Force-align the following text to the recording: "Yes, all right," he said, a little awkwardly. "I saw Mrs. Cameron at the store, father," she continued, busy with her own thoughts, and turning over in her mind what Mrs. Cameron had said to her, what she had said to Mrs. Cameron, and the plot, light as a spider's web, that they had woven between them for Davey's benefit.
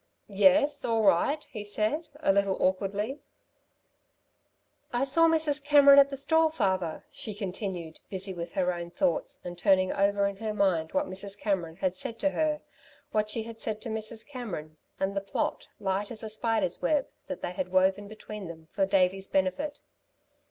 "Yes, 0.33 0.83
all 0.83 1.03
right," 1.03 1.43
he 1.43 1.63
said, 1.63 2.07
a 2.21 2.33
little 2.33 2.57
awkwardly. 2.59 3.19
"I 4.91 5.03
saw 5.03 5.27
Mrs. 5.27 5.63
Cameron 5.63 5.99
at 5.99 6.09
the 6.09 6.17
store, 6.17 6.51
father," 6.51 7.05
she 7.11 7.35
continued, 7.35 7.99
busy 8.09 8.33
with 8.33 8.53
her 8.53 8.73
own 8.73 8.89
thoughts, 8.89 9.39
and 9.43 9.59
turning 9.59 9.93
over 9.93 10.25
in 10.25 10.37
her 10.37 10.55
mind 10.55 10.93
what 10.93 11.05
Mrs. 11.05 11.37
Cameron 11.39 11.75
had 11.75 11.95
said 11.95 12.17
to 12.21 12.29
her, 12.31 12.61
what 13.11 13.29
she 13.29 13.43
had 13.43 13.59
said 13.61 13.79
to 13.81 13.89
Mrs. 13.89 14.27
Cameron, 14.27 14.77
and 14.99 15.15
the 15.15 15.21
plot, 15.21 15.67
light 15.79 16.09
as 16.09 16.23
a 16.23 16.29
spider's 16.31 16.81
web, 16.81 17.05
that 17.27 17.43
they 17.43 17.51
had 17.51 17.71
woven 17.71 18.07
between 18.07 18.47
them 18.47 18.69
for 18.71 18.87
Davey's 18.87 19.27
benefit. 19.27 19.81